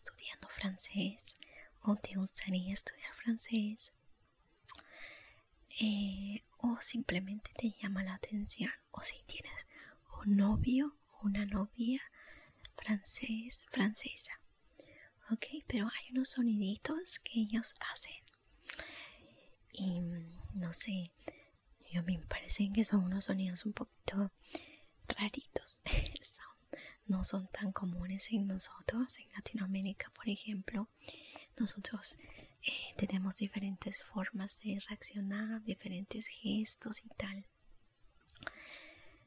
[0.00, 1.36] estudiando francés
[1.82, 3.92] o te gustaría estudiar francés
[5.80, 9.66] eh, o simplemente te llama la atención o si tienes
[10.22, 12.00] un novio o una novia
[12.76, 14.40] francés, francesa.
[15.30, 18.22] Ok, pero hay unos soniditos que ellos hacen
[19.72, 20.00] y
[20.54, 21.12] no sé,
[21.92, 24.32] yo me parecen que son unos sonidos un poquito
[25.08, 25.82] raritos.
[27.10, 30.88] no son tan comunes en nosotros, en Latinoamérica, por ejemplo.
[31.56, 32.16] Nosotros
[32.62, 37.44] eh, tenemos diferentes formas de reaccionar, diferentes gestos y tal.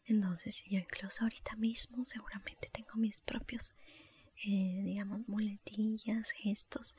[0.06, 3.74] Entonces yo incluso ahorita mismo seguramente tengo mis propios,
[4.46, 6.96] eh, digamos, muletillas, gestos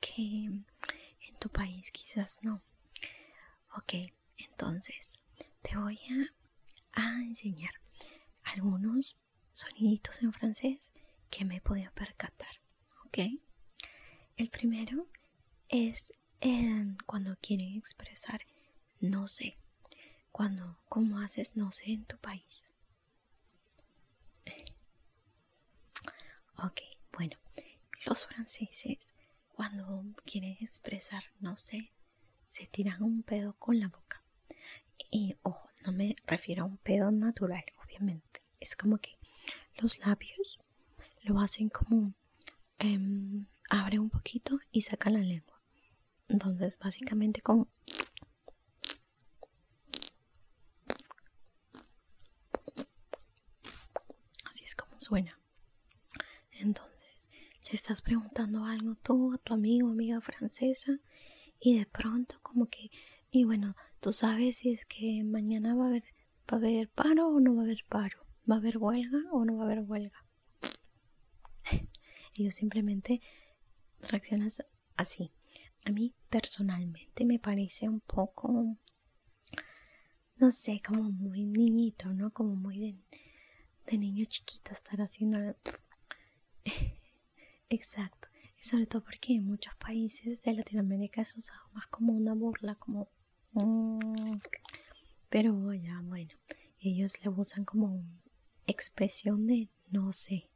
[0.00, 2.62] que en tu país quizás no.
[3.76, 3.94] Ok,
[4.38, 5.12] entonces
[5.62, 6.00] te voy
[6.94, 7.74] a, a enseñar
[8.42, 9.18] algunos
[9.56, 10.92] soniditos en francés
[11.30, 12.60] que me he podido percatar.
[13.06, 13.18] Ok,
[14.36, 15.06] el primero
[15.68, 18.40] es el- cuando quieren expresar
[19.00, 19.56] no sé.
[20.32, 22.68] Cuando, ¿cómo haces no sé en tu país?
[26.58, 26.80] Ok,
[27.12, 27.36] bueno,
[28.04, 29.14] los franceses
[29.52, 31.92] cuando quieren expresar no sé,
[32.50, 34.22] se tiran un pedo con la boca.
[35.10, 38.42] Y ojo, no me refiero a un pedo natural, obviamente.
[38.60, 39.18] Es como que
[39.78, 40.58] los labios
[41.22, 42.14] lo hacen como
[42.78, 45.60] em, abre un poquito y saca la lengua.
[46.28, 47.68] Entonces, básicamente como
[54.44, 55.38] así es como suena.
[56.52, 57.30] Entonces,
[57.68, 60.98] le estás preguntando algo tú a tu amigo amiga francesa
[61.60, 62.90] y de pronto como que
[63.30, 66.04] y bueno, tú sabes si es que mañana va a haber
[66.50, 69.44] va a haber paro o no va a haber paro, va a haber huelga o
[69.44, 70.24] no va a haber huelga.
[72.34, 73.20] Ellos simplemente
[74.08, 74.50] reaccionan
[74.96, 75.32] así.
[75.84, 78.76] A mí personalmente me parece un poco,
[80.36, 82.32] no sé, como muy niñito, ¿no?
[82.32, 82.78] Como muy
[83.86, 85.56] de, niño chiquito estar haciendo...
[87.68, 88.28] Exacto.
[88.58, 92.74] Y sobre todo porque en muchos países de Latinoamérica es usado más como una burla,
[92.76, 93.08] como...
[93.52, 94.38] mm,
[95.28, 96.32] Pero ya, bueno,
[96.80, 98.02] ellos le usan como
[98.66, 100.50] expresión de no sé.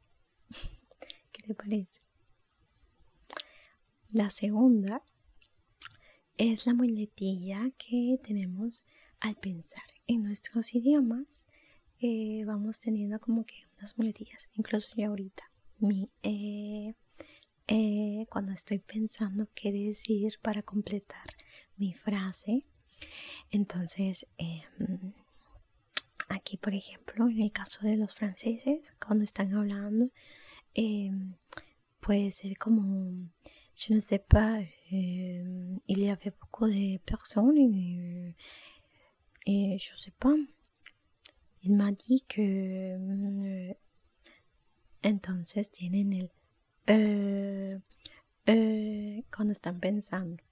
[1.31, 2.01] ¿Qué te parece?
[4.09, 5.03] La segunda
[6.37, 8.83] es la muletilla que tenemos
[9.19, 9.83] al pensar.
[10.07, 11.45] En nuestros idiomas
[11.99, 14.47] eh, vamos teniendo como que unas muletillas.
[14.55, 16.95] Incluso yo ahorita, mi, eh,
[17.67, 21.27] eh, cuando estoy pensando qué decir para completar
[21.77, 22.65] mi frase,
[23.51, 25.13] entonces em,
[26.31, 30.09] aquí por ejemplo, en el caso de los franceses, cuando están hablando,
[30.73, 31.35] em,
[31.99, 33.29] puede ser como
[33.75, 34.59] je ne sais pas,
[34.91, 38.35] euh, il y avait beaucoup de personnes et,
[39.45, 40.35] et je sais pas,
[41.63, 43.73] il m'a dit que euh,
[45.03, 46.31] entonces tienen el
[46.87, 47.79] eh,
[48.45, 50.43] eh, cuando están pensando.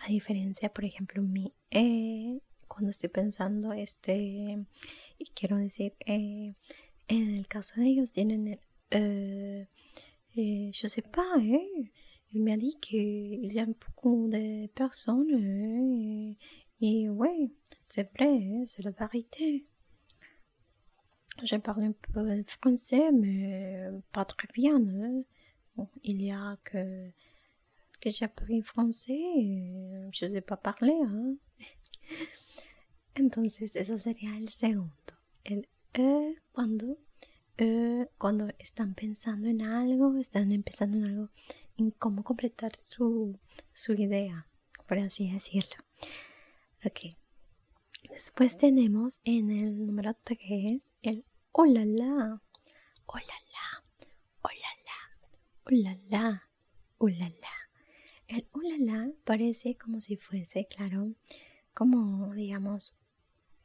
[0.00, 4.16] A diferencia, por ejemplo, mi eh, cuando estoy pensando este
[5.18, 6.54] y quiero decir eh,
[7.08, 8.58] en el caso de ellos tienen
[8.90, 9.68] el
[10.36, 11.90] eh, je sais pas, eh,
[12.32, 16.34] il m'a dit qu'il y a beaucoup de personnes euh,
[16.80, 19.66] Et oui, c'est vrai, c'est la vérité.
[21.42, 24.76] Je parle un peu français, mais pas très bien.
[24.76, 25.24] Hein.
[26.04, 27.10] il y a que,
[28.00, 29.18] que j'ai appris français,
[30.12, 30.94] je ne sais pas parler.
[33.18, 34.94] Entonces, eso sería el segundo.
[35.42, 36.98] El e cuando,
[37.56, 41.30] e, cuando están pensando en algo, están empezando en algo,
[41.76, 43.40] en cómo completar su,
[43.72, 44.46] su idea,
[44.86, 45.76] por así decirlo.
[46.84, 47.16] Ok.
[48.08, 52.40] Después tenemos en el número 3 el hola la.
[53.06, 53.84] Hola la.
[54.42, 55.18] Hola la.
[55.64, 56.48] Hola la.
[57.00, 57.52] La.
[58.28, 61.14] El hola la parece como si fuese, claro,
[61.74, 62.98] como digamos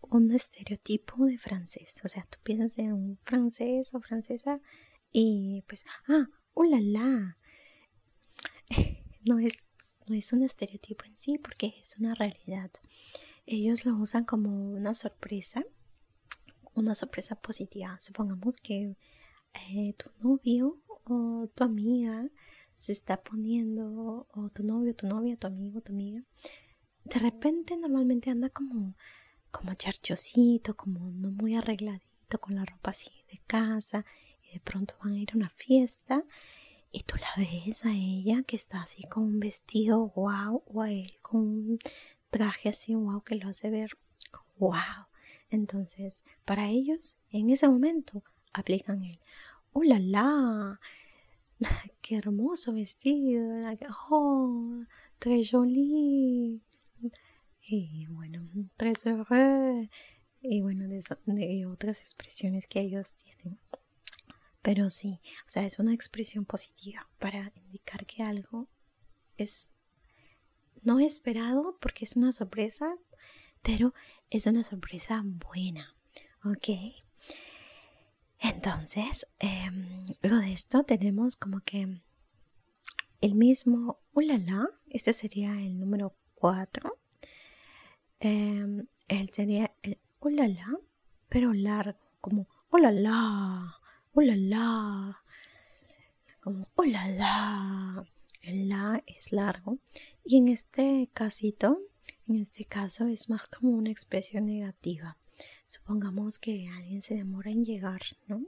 [0.10, 2.02] un estereotipo de francés.
[2.04, 4.60] O sea, tú piensas en un francés o francesa
[5.12, 7.38] y pues, ah, hola la.
[9.26, 9.68] no es,
[10.08, 12.72] no es un estereotipo en sí porque es una realidad.
[13.46, 15.64] Ellos lo usan como una sorpresa,
[16.74, 17.98] una sorpresa positiva.
[18.02, 18.96] Supongamos que
[19.54, 22.30] eh, tu novio o tu amiga
[22.76, 26.24] se está poniendo, o tu novio, tu novia, tu amigo, tu amiga,
[27.06, 28.96] de repente normalmente anda como,
[29.54, 34.06] como charchosito, como no muy arregladito, con la ropa así de casa,
[34.44, 36.26] y de pronto van a ir a una fiesta
[36.92, 40.92] y tú la ves a ella que está así con un vestido wow o a
[40.92, 41.80] él con un
[42.30, 43.98] traje así wow que lo hace ver
[44.58, 45.08] wow.
[45.50, 48.24] Entonces, para ellos, en ese momento,
[48.54, 49.20] aplican el
[49.72, 50.80] ¡Oh la la!
[52.02, 53.44] ¡Qué hermoso vestido!
[54.10, 54.84] ¡Oh!
[55.20, 56.62] ¡Très joli!
[57.66, 59.90] Y bueno, très heureux.
[60.42, 63.60] Y bueno, de, de otras expresiones que ellos tienen.
[64.62, 68.70] Pero sí, o sea, es una expresión positiva para indicar que algo
[69.38, 69.70] es
[70.84, 72.96] no esperado porque es una sorpresa,
[73.62, 73.94] pero
[74.30, 75.96] es una sorpresa buena.
[76.44, 76.70] ¿Ok?
[78.40, 82.02] Entonces, em, luego de esto tenemos como que
[83.22, 87.00] el mismo ulala, este sería el número 4.
[88.26, 90.80] Em, él sería el ulala,
[91.28, 93.82] pero largo, como ulala
[94.14, 95.24] hola la,
[96.40, 98.06] como hola la.
[98.42, 99.80] El la es largo
[100.24, 101.82] y en este casito,
[102.30, 105.18] en este caso es más como una expresión negativa.
[105.66, 108.46] Supongamos que alguien se demora en llegar, ¿no?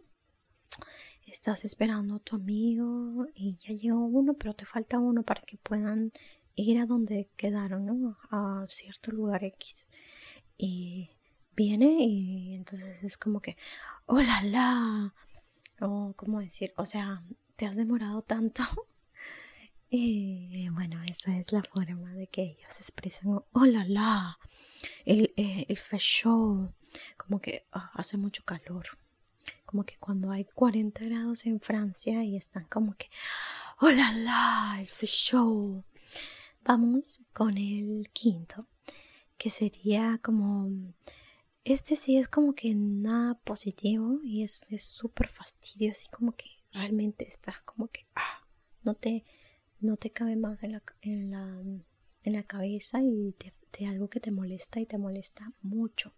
[1.25, 5.57] Estás esperando a tu amigo y ya llegó uno, pero te falta uno para que
[5.57, 6.13] puedan
[6.55, 8.17] ir a donde quedaron, ¿no?
[8.31, 9.87] A cierto lugar X.
[10.57, 11.11] Y
[11.55, 13.57] viene y entonces es como que,
[14.05, 15.13] hola la,
[15.81, 17.23] o cómo decir, o sea,
[17.55, 18.63] te has demorado tanto.
[19.87, 24.39] Y bueno, esa es la forma de que ellos expresan, oh la la,
[25.05, 25.77] el, eh, el
[27.17, 28.97] como que ah, hace mucho calor.
[29.65, 33.09] Como que cuando hay 40 grados en Francia y están como que,
[33.79, 35.83] oh la el show.
[36.65, 38.67] Vamos con el quinto,
[39.37, 40.69] que sería como
[41.63, 47.27] este sí es como que nada positivo y es súper fastidio, así como que realmente
[47.27, 48.45] estás como que ah,
[48.83, 49.23] no te
[49.79, 51.61] no te cabe más en la, en la,
[52.23, 53.53] en la cabeza y te,
[53.85, 56.13] algo que te molesta y te molesta mucho,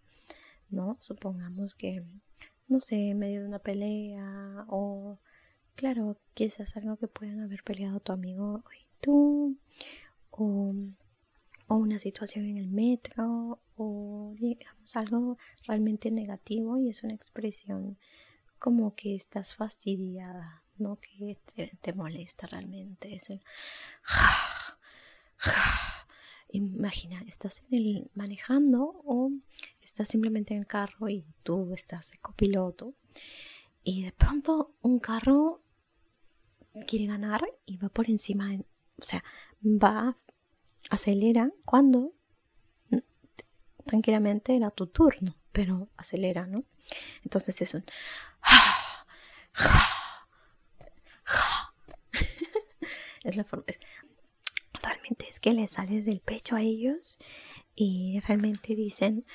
[0.70, 0.96] ¿no?
[1.00, 2.04] Supongamos que,
[2.68, 5.18] no sé, en medio de una pelea o,
[5.74, 9.56] claro, quizás algo que puedan haber peleado tu amigo y tú,
[10.40, 17.98] o una situación en el metro o digamos algo realmente negativo y es una expresión
[18.58, 20.96] como que estás fastidiada, ¿no?
[20.96, 21.38] Que
[21.80, 23.14] te, molesta realmente.
[23.14, 23.40] Es el
[26.50, 29.30] Imagina, estás en el manejando o
[29.82, 32.94] estás simplemente en el carro y tú estás de copiloto
[33.84, 35.60] y de pronto un carro
[36.86, 39.22] quiere ganar y va por encima, o sea,
[39.62, 40.16] va
[40.90, 42.12] acelera cuando
[43.88, 46.62] tranquilamente era tu turno, pero acelera, ¿no?
[47.24, 47.84] Entonces es un...
[53.24, 53.64] es la forma...
[54.82, 57.18] realmente es que le sales del pecho a ellos
[57.74, 59.26] y realmente dicen...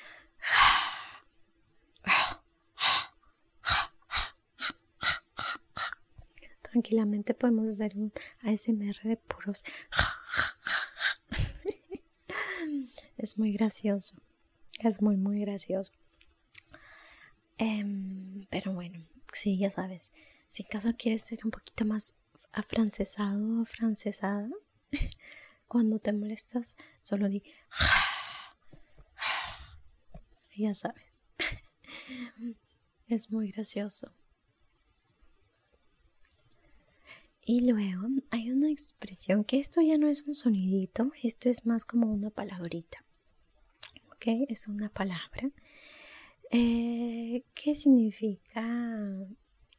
[6.62, 9.64] Tranquilamente podemos hacer un ASMR de puros
[13.18, 14.18] es muy gracioso.
[14.80, 15.92] Es muy, muy gracioso.
[17.58, 20.14] Em, pero bueno, sí, ya sabes.
[20.48, 22.14] Si en caso quieres ser un poquito más
[22.52, 24.50] afrancesado o afrancesada,
[25.68, 27.44] cuando te molestas, solo di
[30.56, 31.22] ya sabes.
[33.08, 34.14] es muy gracioso.
[37.46, 41.84] Y luego hay una expresión que esto ya no es un sonidito, esto es más
[41.84, 43.03] como una palabrita.
[44.26, 45.52] Es una palabra.
[46.50, 48.62] Eh, ¿Qué significa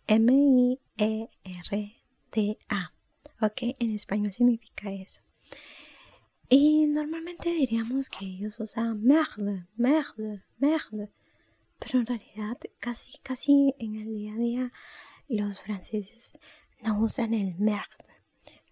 [0.07, 0.83] M-I-E-R-D-A?
[3.41, 3.63] ¿Ok?
[3.79, 5.23] En español significa eso.
[6.49, 11.11] Y normalmente diríamos que ellos usan merde, merde, merde.
[11.79, 14.73] Pero en realidad casi, casi en el día a día
[15.29, 16.39] los franceses
[16.83, 18.23] no usan el merde.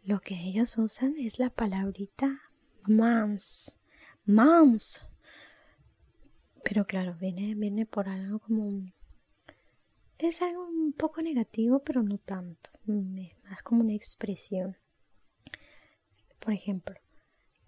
[0.03, 2.43] Lo que ellos usan es la palabrita
[2.85, 3.79] mans.
[4.25, 5.03] Mans.
[6.65, 8.93] Pero claro, viene, viene por algo como...
[10.19, 12.71] Es algo un poco negativo, pero no tanto.
[12.87, 14.77] Es más como una expresión.
[16.39, 16.97] Por ejemplo,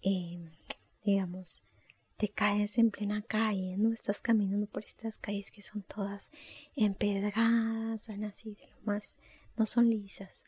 [0.02, 0.38] eh,
[1.04, 1.62] digamos,
[2.16, 3.92] te caes en plena calle, ¿no?
[3.92, 6.30] Estás caminando por estas calles que son todas
[6.76, 9.18] empedradas, son así de lo más,
[9.56, 10.44] no son lisas,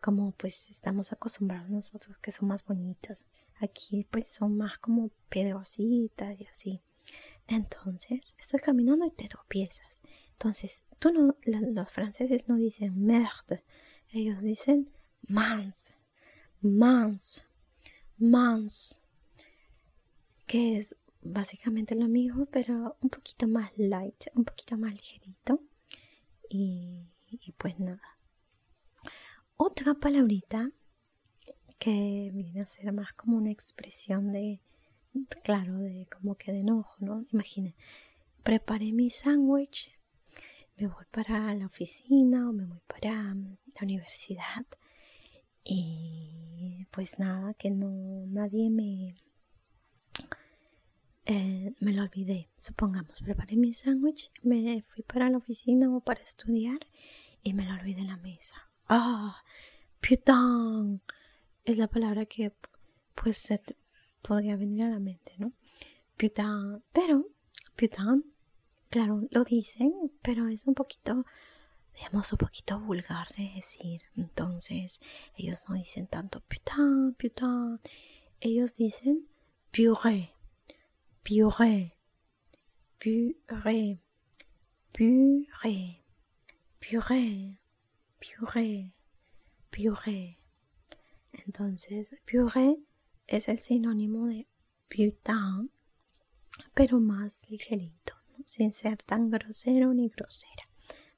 [0.00, 3.26] como pues estamos acostumbrados nosotros que son más bonitas.
[3.60, 6.82] Aquí pues son más como pedrositas y así.
[7.48, 10.00] Entonces, estás caminando y te tropiezas.
[10.32, 13.64] Entonces, tú no, los franceses no dicen merde,
[14.10, 15.94] ellos dicen mans,
[16.60, 17.44] mans,
[18.16, 19.02] mans
[20.46, 25.62] que es básicamente lo mismo, pero un poquito más light, un poquito más ligerito.
[26.48, 27.06] Y,
[27.58, 28.18] pues nada.
[29.56, 30.72] Otra palabrita
[31.78, 34.62] que viene a ser más como una expresión de,
[35.42, 37.24] claro, de como que de enojo, ¿no?
[37.32, 37.74] Imagine,
[38.42, 39.92] preparé mi sándwich,
[40.76, 44.66] me voy para la oficina o me voy para mm, la universidad
[45.64, 47.90] y pues nada, que no,
[48.26, 49.16] nadie me,
[51.26, 52.48] eh, me lo olvidé.
[52.56, 56.78] Supongamos, preparé mi sándwich, me fui para la oficina o para estudiar
[57.42, 58.56] y me lo olvidé en la mesa.
[58.88, 59.44] ¡Ah!
[60.00, 61.02] ¡Putain!
[61.64, 62.54] Es la palabra que
[63.14, 63.50] pues
[64.22, 65.52] podría venir a la mente, ¿no?
[66.16, 66.82] Putain.
[66.92, 67.26] Pero,
[67.76, 68.24] putain,
[68.90, 71.24] claro, lo dicen, pero es un poquito,
[71.94, 74.02] digamos, un poquito vulgar de decir.
[74.16, 75.00] Entonces,
[75.36, 77.80] ellos no dicen tanto putain, putain.
[78.40, 79.26] Ellos dicen
[79.70, 80.32] purée
[81.28, 81.94] purée,
[82.98, 84.00] purée,
[84.94, 86.02] purée,
[86.80, 87.58] purée,
[88.18, 88.94] purée,
[89.70, 90.38] purée.
[91.46, 92.78] Entonces, purée
[93.28, 94.48] es el sinónimo de
[94.88, 95.70] putain,
[96.74, 100.68] pero más ligerito, sin ser tan grosero ni grosera,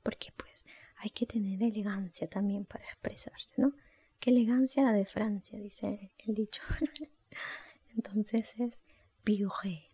[0.02, 3.72] porque pues hay que tener elegancia también para expresarse, ¿no?
[4.18, 6.60] Qué elegancia la de Francia, dice el dicho.
[7.96, 8.84] Entonces es
[9.24, 9.90] purée.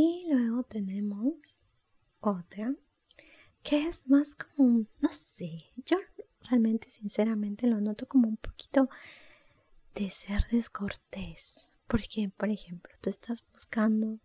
[0.00, 1.64] Y luego tenemos
[2.20, 2.72] otra
[3.64, 5.96] que es más como, no sé, yo
[6.48, 8.88] realmente sinceramente lo noto como un poquito
[9.94, 11.72] de ser descortés.
[11.86, 14.18] Porque, por ejemplo, tú estás buscando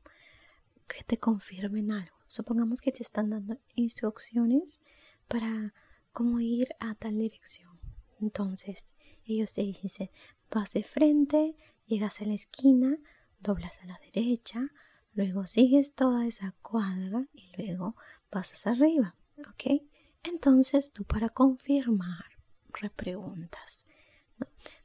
[0.88, 2.16] que te confirmen algo.
[2.28, 4.82] Supongamos que te están dando instrucciones
[5.28, 5.74] para
[6.12, 7.80] cómo ir a tal dirección.
[8.20, 10.10] Entonces, ellos te dicen,
[10.52, 12.98] vas de frente, llegas a la esquina,
[13.40, 14.72] doblas a la derecha,
[15.16, 17.96] Luego sigues toda esa cuadra y luego
[18.32, 19.84] pasas arriba, ¿ok?
[20.24, 22.26] Entonces tú para confirmar
[22.74, 23.86] repreguntas.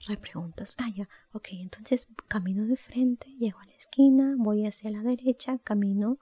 [0.07, 5.03] Repreguntas, ah, ya, ok, entonces camino de frente, llego a la esquina, voy hacia la
[5.03, 6.19] derecha, camino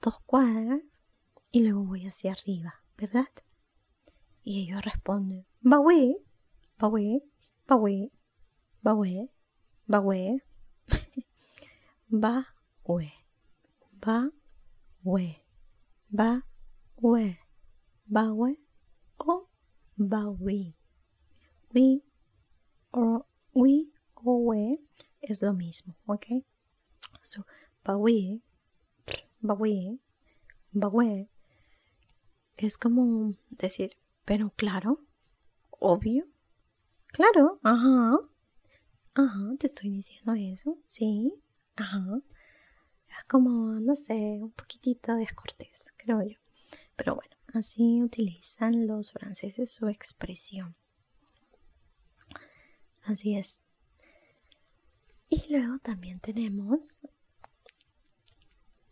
[0.00, 0.80] dos cuadras
[1.50, 3.28] y luego voy hacia arriba, ¿verdad?
[4.44, 6.16] Y ellos responden, Bawe,
[6.78, 7.22] Bawe,
[7.66, 8.10] Bawe,
[8.82, 9.30] Bawe,
[9.86, 10.42] Bawe,
[12.10, 12.58] va
[12.88, 13.12] we,
[16.10, 16.46] ba,
[18.10, 18.56] we, ba, we,
[19.98, 20.74] ba, we,
[21.70, 22.02] o ba, we.
[22.92, 23.92] O we
[24.24, 24.78] o we
[25.20, 26.26] es lo mismo, ¿ok?
[27.22, 27.44] So,
[27.84, 28.40] ba, we,
[29.40, 29.98] ba, we,
[30.72, 31.28] ba, we
[32.56, 35.04] es como decir, pero claro,
[35.70, 36.26] obvio,
[37.08, 38.18] claro, ajá,
[39.14, 41.32] ajá, te estoy diciendo eso, sí,
[41.76, 42.22] ajá
[43.08, 43.50] es como,
[43.80, 46.38] no sé, un poquitito descortés, creo yo.
[46.96, 50.76] Pero bueno, así utilizan los franceses su expresión.
[53.02, 53.60] Así es.
[55.28, 57.02] Y luego también tenemos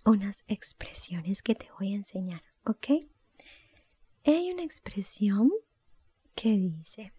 [0.04, 2.88] unas expresiones que te voy a enseñar, ¿ok?
[4.24, 5.50] Hay una expresión
[6.34, 7.12] que dice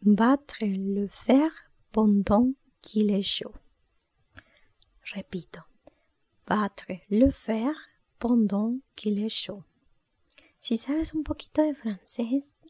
[0.00, 1.50] battre le fer
[1.90, 3.54] pendant qu'il est chaud
[5.12, 5.60] Repito,
[6.46, 7.74] battre le fer
[8.18, 9.62] pendant qu'il est chaud.
[10.64, 12.62] Si sabes un poquito de francés,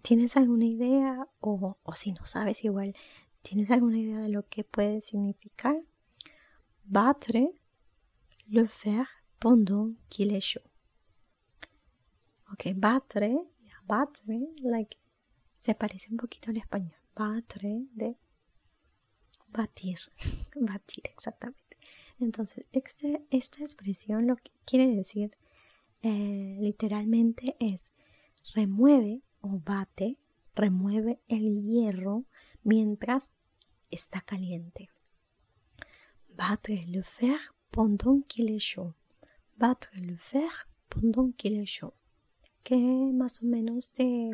[0.00, 1.28] ¿tienes alguna idea?
[1.40, 2.96] O, si no sabes igual,
[3.42, 5.76] ¿tienes alguna idea de lo que puede significar?
[6.84, 7.50] Battre
[8.48, 9.06] le fer
[9.38, 10.64] pendant qu'il est chaud.
[12.50, 13.36] Ok, battre,
[13.86, 14.96] battre, like,
[15.54, 16.96] se parece un poquito al español.
[17.14, 18.16] Battre de
[19.48, 19.98] batir,
[20.56, 21.76] batir exactamente.
[22.18, 25.36] Entonces, este, esta expresión lo que quiere decir
[26.04, 27.90] eh, literalmente es
[28.54, 30.18] remueve o bate,
[30.54, 32.26] remueve el hierro
[32.62, 33.32] mientras
[33.90, 34.90] está caliente.
[36.28, 38.92] Battre le fer pendant qu'il est chaud.
[39.56, 41.94] Battre le fer pendant qu'il est chaud.
[42.62, 42.76] ¿Qué
[43.12, 44.30] más o menos te,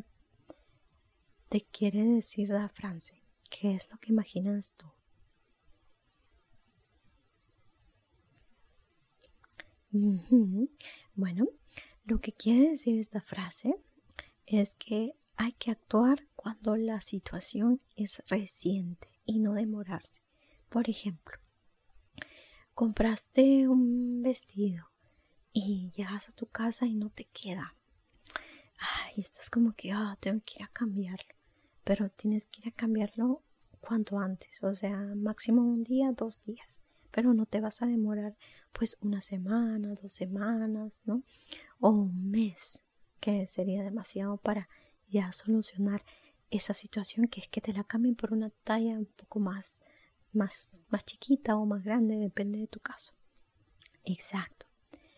[1.49, 3.23] te quiere decir la frase?
[3.49, 4.87] ¿Qué es lo que imaginas tú?
[11.21, 11.49] Bueno,
[12.07, 13.77] lo que quiere decir esta frase
[14.47, 20.23] es que hay que actuar cuando la situación es reciente y no demorarse.
[20.71, 21.37] Por ejemplo,
[22.73, 24.87] compraste un vestido
[25.53, 27.75] y llegas a tu casa y no te queda.
[28.79, 31.35] Ay, estás como que, ah, tengo que ir a cambiarlo.
[31.85, 33.43] Pero tienes que ir a cambiarlo
[33.83, 36.80] cuanto antes, o sea, máximo un día, dos días
[37.11, 38.37] pero no te vas a demorar
[38.73, 41.23] pues una semana, dos semanas, ¿no?
[41.79, 42.85] O un mes,
[43.21, 44.69] que sería demasiado para
[45.09, 46.05] ya solucionar
[46.51, 49.83] esa situación que es que te la cambien por una talla un poco más,
[50.33, 53.15] más, más chiquita o más grande, depende de tu caso.
[54.05, 54.67] Exacto.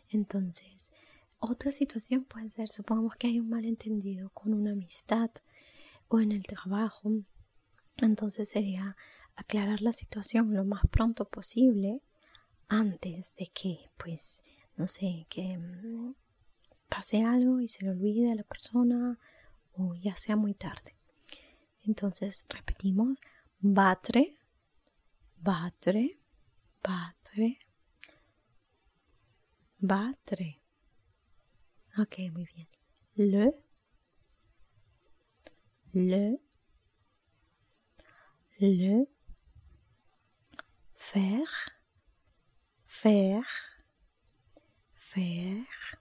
[0.08, 0.90] Entonces,
[1.38, 5.30] otra situación puede ser, supongamos que hay un malentendido con una amistad
[6.08, 7.10] o en el trabajo.
[7.96, 8.96] Entonces sería
[9.36, 12.02] aclarar la situación lo más pronto posible
[12.68, 14.42] antes de que, pues,
[14.76, 16.14] no sé, que mm,
[16.88, 19.18] pase algo y se le olvide a la persona
[19.72, 20.96] o ya sea muy tarde.
[21.84, 23.20] Entonces, repetimos,
[23.60, 24.38] batre,
[25.36, 26.20] batre,
[26.82, 27.58] batre,
[29.78, 30.62] batre.
[31.98, 32.68] Ok, muy bien.
[33.14, 33.52] Le,
[35.92, 36.40] le,
[38.58, 39.08] le,
[41.02, 41.52] faire,
[42.86, 43.50] faire,
[44.94, 45.98] faire.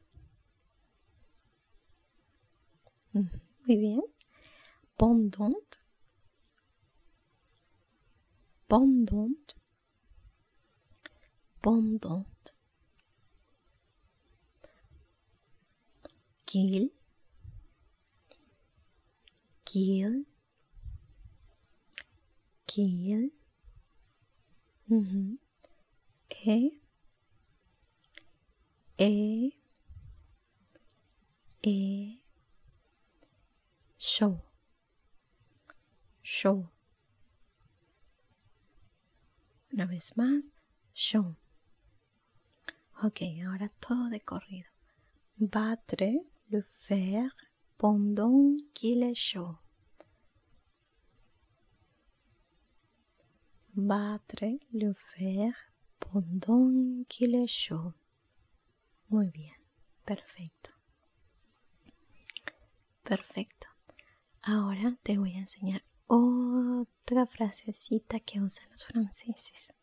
[3.13, 4.01] Muy bien.
[4.97, 5.53] Pendant,
[8.67, 9.29] pendant,
[11.61, 12.25] pendant.
[16.45, 16.91] Qu'il,
[19.65, 20.25] qu'il,
[22.67, 23.31] qu'il,
[24.91, 26.81] E.
[28.97, 29.53] E.
[31.63, 32.19] E.
[33.97, 34.41] Show.
[36.21, 36.69] Show.
[39.71, 40.51] Una vez más.
[40.93, 41.37] Show.
[43.01, 44.69] Ok, ahora todo de corrido.
[45.37, 47.33] Battre le fer
[47.77, 49.60] pendant qu'il est chaud.
[53.75, 55.53] Battre le fer
[55.99, 57.93] pendant qu'il est chaud.
[59.09, 59.53] Muy bien,
[60.05, 60.71] perfecto.
[63.03, 63.67] Perfecto.
[64.43, 69.73] Ahora te voy a enseñar otra frasecita que usan los franceses.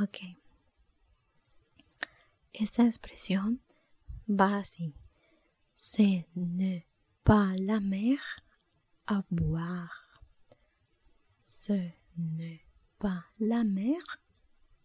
[0.00, 0.18] Ok.
[2.52, 3.60] Esta expresión
[4.28, 4.94] va así.
[5.76, 6.86] Ce n'est
[7.22, 8.18] pas la mer
[9.06, 10.22] à boire.
[11.46, 11.72] Ce
[12.16, 12.64] n'est
[12.98, 14.00] pas la mer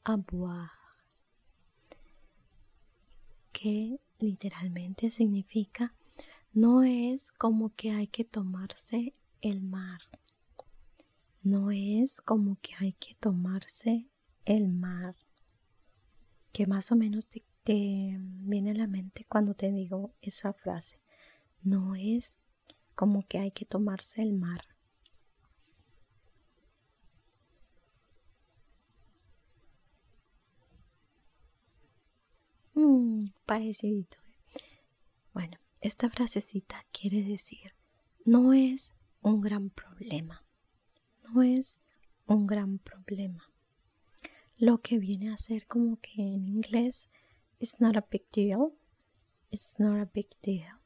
[0.04, 0.98] à boire.
[3.54, 5.92] Que literalmente significa
[6.54, 10.02] no es como que hay que tomarse el mar.
[11.44, 14.08] No es como que hay que tomarse
[14.46, 15.16] el mar.
[16.52, 21.00] Que más o menos te, te viene a la mente cuando te digo esa frase.
[21.62, 22.40] No es
[23.00, 24.60] como que hay que tomarse el mar.
[32.74, 34.18] Mm, parecidito.
[35.34, 37.72] Bueno, esta frasecita quiere decir,
[38.26, 40.46] no es un gran problema.
[41.24, 41.80] No es
[42.26, 43.50] un gran problema.
[44.58, 47.10] Lo que viene a ser como que en inglés,
[47.60, 48.74] it's not a big deal.
[49.52, 50.82] It's not a big deal.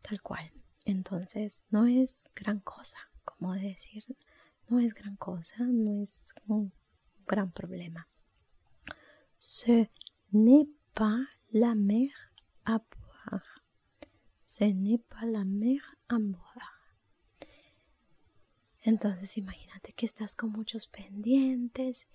[0.00, 0.55] Tal cual.
[0.86, 4.04] Entonces, no es gran cosa, como decir,
[4.68, 6.72] no es gran cosa, no es un
[7.26, 8.08] gran problema.
[9.36, 9.90] Ce
[10.32, 12.10] n'est pas la mer
[12.64, 13.62] à boire.
[14.44, 16.72] Ce n'est pas la mer à boire.
[18.82, 22.06] Entonces imagínate que estás con muchos pendientes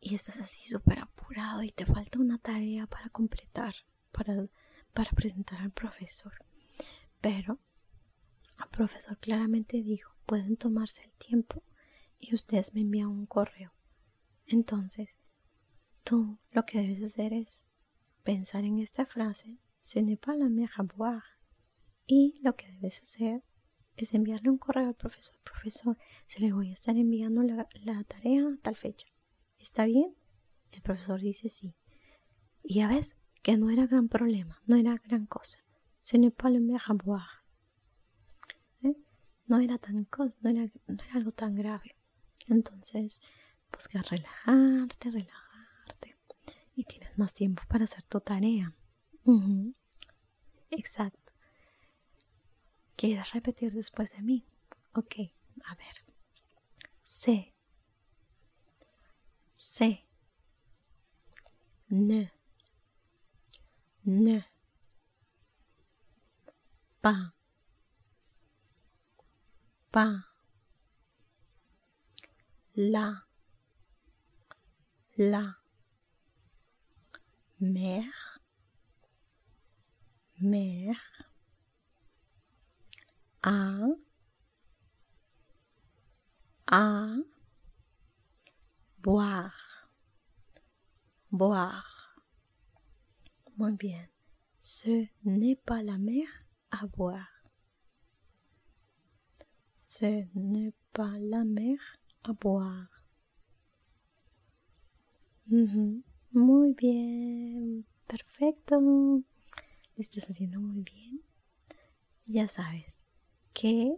[0.00, 3.76] y estás así súper apurado y te falta una tarea para completar,
[4.10, 4.34] para,
[4.92, 6.32] para presentar al profesor.
[7.20, 7.60] Pero
[8.58, 11.62] el profesor claramente dijo, pueden tomarse el tiempo
[12.18, 13.72] y ustedes me envían un correo.
[14.46, 15.16] Entonces,
[16.04, 17.64] tú lo que debes hacer es
[18.22, 20.48] pensar en esta frase, ce n'est pas la.
[22.06, 23.42] Y lo que debes hacer
[23.96, 25.36] es enviarle un correo al profesor.
[25.42, 29.06] Profesor, se le voy a estar enviando la, la tarea a tal fecha.
[29.58, 30.14] ¿Está bien?
[30.70, 31.74] El profesor dice sí.
[32.62, 35.58] Y ya ves que no era gran problema, no era gran cosa.
[36.02, 36.50] Ce n'est pas
[37.04, 37.47] boire.
[39.48, 41.96] No era tan no era, no era algo tan grave.
[42.46, 43.20] Entonces,
[43.72, 46.16] busca relajarte, relajarte.
[46.76, 48.74] Y tienes más tiempo para hacer tu tarea.
[50.70, 51.32] Exacto.
[52.94, 54.44] ¿Quieres repetir después de mí?
[54.92, 55.14] Ok,
[55.64, 56.04] a ver.
[57.02, 57.54] Sé.
[59.54, 60.06] Sé.
[61.88, 62.32] Ne.
[64.04, 64.46] Ne.
[67.00, 67.37] Pa.
[69.98, 70.14] Pa.
[72.76, 73.24] La.
[75.16, 75.58] La.
[77.58, 78.04] Mer.
[80.40, 80.94] Mer.
[83.42, 83.88] A.
[86.70, 87.16] A.
[89.02, 89.90] Boire.
[91.32, 92.14] Boire.
[93.56, 94.08] Muy bien.
[94.60, 96.28] Ce n'est pas la mer
[96.70, 97.37] à boire.
[99.90, 101.78] Ce n'est pas la mer
[102.22, 103.02] à boire.
[105.46, 107.86] Muy bien.
[108.06, 108.78] Perfecto.
[108.78, 109.22] Lo
[109.96, 111.22] estás haciendo muy bien.
[112.26, 113.06] Ya sabes
[113.54, 113.96] que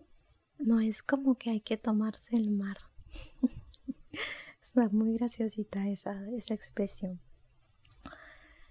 [0.61, 2.79] no es como que hay que tomarse el mar.
[4.62, 7.20] Está muy graciosita esa, esa expresión.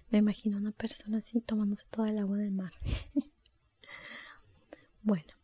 [0.08, 2.72] Me imagino una persona así tomándose toda el agua del mar.
[5.02, 5.34] bueno,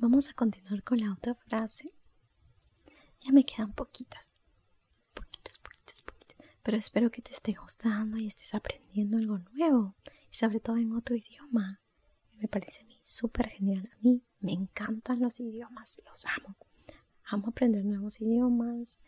[0.00, 1.84] vamos a continuar con la otra frase.
[3.20, 4.34] Ya me quedan poquitas.
[5.12, 6.36] Poquitas, poquitas, poquitas.
[6.62, 9.94] Pero espero que te esté gustando y estés aprendiendo algo nuevo.
[10.30, 11.82] Y sobre todo en otro idioma.
[12.38, 13.90] Me parece a mí súper genial.
[13.92, 16.00] A mí me encantan los idiomas.
[16.06, 16.56] Los amo.
[17.26, 18.98] Amo aprender nuevos idiomas.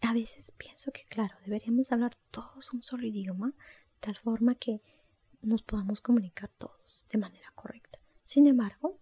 [0.00, 3.54] A veces pienso que, claro, deberíamos hablar todos un solo idioma,
[4.00, 4.82] tal forma que
[5.40, 7.98] nos podamos comunicar todos de manera correcta.
[8.22, 9.00] Sin embargo,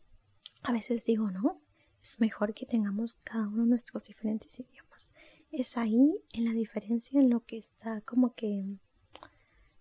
[0.62, 1.60] a veces digo, no,
[2.02, 5.10] es mejor que tengamos cada uno nuestros diferentes idiomas.
[5.50, 8.64] Es ahí en la diferencia en lo que está como que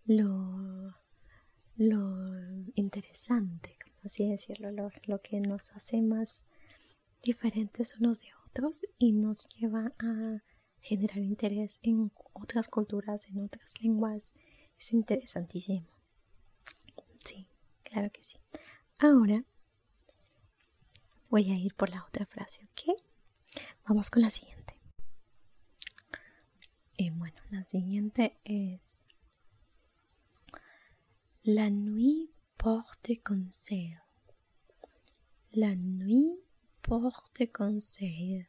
[0.06, 0.96] lo,
[1.78, 2.18] lo
[2.76, 6.46] interesante, como así decirlo, lo, lo que nos hace más
[7.24, 10.44] diferentes unos de otros y nos lleva a
[10.80, 14.34] generar interés en otras culturas, en otras lenguas.
[14.78, 15.88] Es interesantísimo.
[17.24, 17.48] Sí,
[17.84, 18.38] claro que sí.
[19.00, 19.46] Ahora
[21.32, 23.00] voy a ir por la otra frase, ¿ok?
[23.88, 24.78] Vamos con la siguiente.
[26.98, 29.08] Y bueno, la siguiente es
[31.42, 33.98] La nuit porte conseil.
[35.52, 36.38] La nuit
[36.82, 38.48] porte conseil.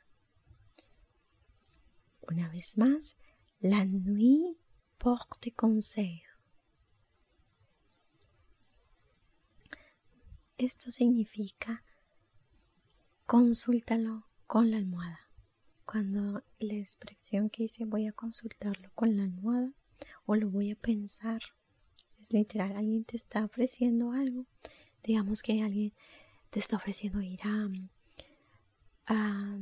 [2.28, 3.16] Una vez más,
[3.60, 4.58] la nuit
[4.98, 6.22] porte conseil.
[10.58, 11.84] Esto significa
[13.32, 15.30] consúltalo con la almohada.
[15.86, 19.72] Cuando la expresión que dice voy a consultarlo con la almohada
[20.26, 21.40] o lo voy a pensar,
[22.20, 24.44] es literal, alguien te está ofreciendo algo.
[25.02, 25.94] Digamos que alguien
[26.50, 27.70] te está ofreciendo ir a,
[29.06, 29.58] a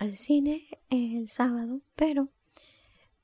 [0.00, 2.32] al cine el sábado, pero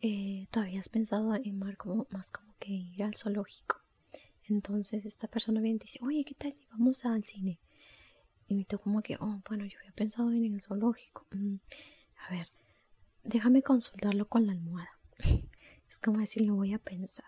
[0.01, 3.79] eh, todavía has pensado en más como, más como que ir al zoológico.
[4.45, 6.55] Entonces esta persona viene y dice, oye, ¿qué tal?
[6.71, 7.59] Vamos al cine.
[8.49, 11.27] Y tú como que, oh, bueno, yo había pensado en el zoológico.
[11.33, 11.57] Mm,
[12.27, 12.49] a ver,
[13.25, 14.91] déjame consultarlo con la almohada.
[15.89, 17.27] es como decir, lo voy a pensar.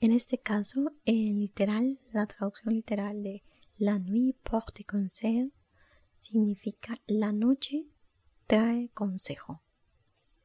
[0.00, 3.42] En este caso, en literal, la traducción literal de
[3.78, 5.52] la nuit porte conseil
[6.20, 7.86] significa la noche
[8.46, 9.62] trae consejo.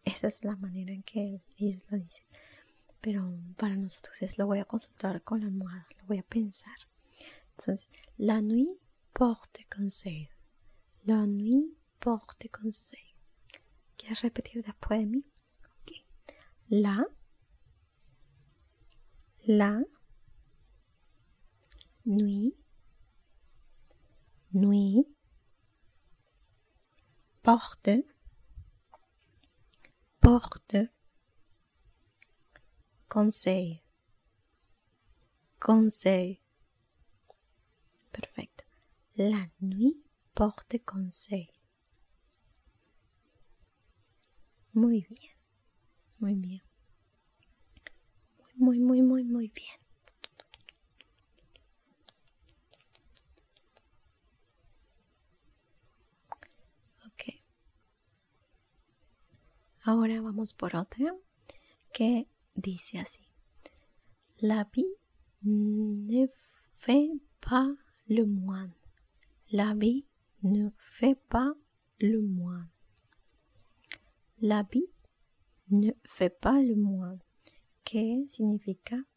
[0.04, 2.26] Esa es la manera en que ellos lo dicen.
[3.02, 6.76] Pero para nosotros es lo voy a consultar con la almohada, lo voy a pensar.
[7.52, 8.70] Entonces, la nuit
[9.20, 10.30] porte conseil.
[11.06, 13.18] La nuit porte conseil.
[13.98, 15.26] ¿Quieres repetir después de mí?
[16.70, 17.06] La,
[19.46, 19.84] la,
[22.06, 22.56] nuit,
[24.54, 25.06] nuit,
[27.42, 28.06] porte,
[30.22, 30.92] porte,
[33.10, 33.84] conseil,
[35.60, 36.39] conseil.
[39.20, 39.98] La nuit
[40.34, 41.50] porte conseil.
[44.72, 45.34] Muy bien,
[46.20, 46.62] muy bien.
[48.56, 49.78] Muy, muy, muy, muy bien.
[57.06, 57.44] Ok.
[59.84, 61.14] Ahora vamos por otra
[61.92, 63.20] que dice así.
[64.38, 64.96] La vie
[65.42, 66.30] ne
[66.78, 67.68] fait pas
[68.08, 68.79] le moine.
[69.52, 70.06] La vie
[70.44, 71.56] ne fait pas
[71.98, 72.70] le moine.
[74.38, 74.92] La vie
[75.70, 77.24] ne fait pas le moine.
[77.84, 79.08] ¿Qué significa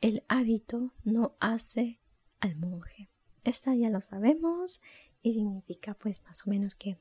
[0.00, 2.00] el hábito no hace
[2.40, 3.10] al monje?
[3.44, 4.80] Esta ya lo sabemos
[5.20, 6.96] y significa pues más o menos que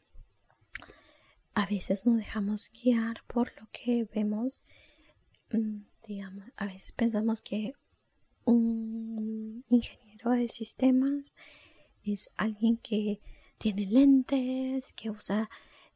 [1.53, 4.63] a veces nos dejamos guiar por lo que vemos.
[5.53, 7.71] Mm, digamos, a veces pensamos que
[8.43, 11.33] un ingeniero de sistemas
[12.03, 13.21] es alguien que
[13.57, 15.49] tiene lentes, que usa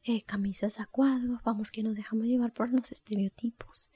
[0.03, 3.89] eh, camisas a cuadros, vamos que nos dejamos llevar por los estereotipos.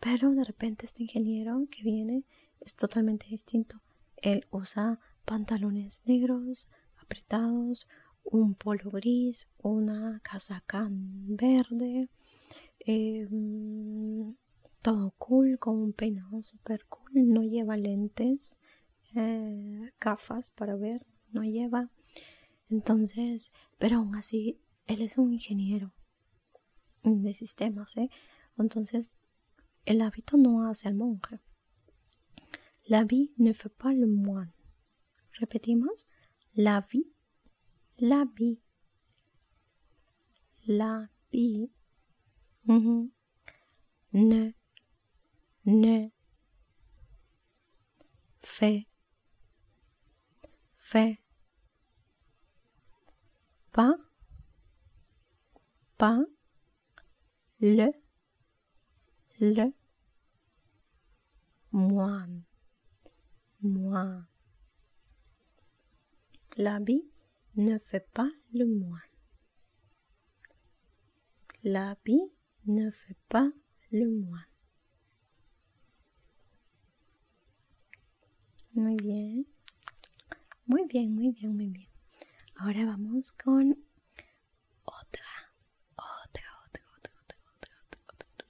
[0.00, 2.24] Pero de repente este ingeniero que viene
[2.60, 3.80] es totalmente distinto.
[4.16, 7.86] Él usa pantalones negros, apretados,
[8.24, 12.08] un polo gris, una casaca verde,
[12.80, 14.34] em,
[14.82, 18.58] todo cool, con un peinado super cool, no lleva lentes,
[19.14, 21.06] eh, gafas para ver,
[21.36, 21.90] no lleva.
[22.68, 25.92] Entonces, pero aún así, él es un ingeniero
[27.04, 28.08] de sistemas, ¿eh?
[28.58, 29.18] Entonces,
[29.84, 31.40] el hábito no hace al monje.
[32.88, 34.52] La vie ne fait pas le moine.
[35.40, 36.06] Repetimos.
[36.54, 37.12] La vie.
[37.98, 38.60] La vie.
[40.66, 41.70] La vie.
[44.12, 44.54] Ne.
[45.64, 46.10] Ne.
[48.38, 48.86] Fait.
[50.74, 51.25] Fait.
[53.76, 53.94] Pas.
[55.98, 56.24] Pas.
[57.60, 57.92] Le.
[59.38, 59.74] Le.
[61.72, 62.42] Moine.
[63.60, 64.26] Moine.
[66.56, 67.04] L'habit
[67.56, 69.12] ne fait pas le moine.
[71.62, 72.32] L'habit
[72.64, 73.50] ne fait pas
[73.92, 74.52] le moine.
[78.72, 79.44] Muy bien.
[80.66, 81.95] Muy bien, muy bien, muy bien.
[82.58, 83.84] Ahora vamos con
[84.84, 85.26] otra,
[85.94, 87.14] otra, otra, otra,
[87.54, 88.48] otra, otra, otra.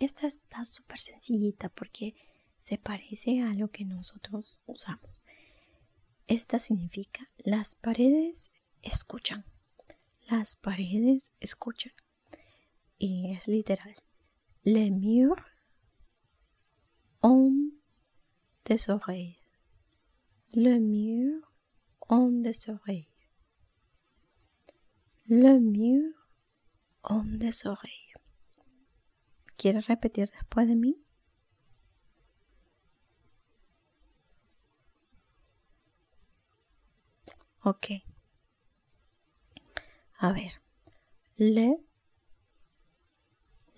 [0.00, 2.16] Esta está súper sencillita porque
[2.58, 5.22] se parece a lo que nosotros usamos.
[6.26, 8.50] Esta significa las paredes
[8.82, 9.44] escuchan.
[10.28, 11.92] Las paredes escuchan.
[12.98, 13.94] Y es literal.
[14.64, 15.42] Les murs
[17.20, 17.74] ont
[18.64, 19.39] des oreilles.
[20.52, 21.52] Le mur
[22.08, 23.08] ont des oreilles.
[25.28, 26.12] Le mur
[27.04, 28.14] ont des oreilles.
[29.56, 30.96] ¿Quieres repetir después de mí?
[37.64, 37.92] Ok.
[40.18, 40.60] A ver.
[41.38, 41.76] Le.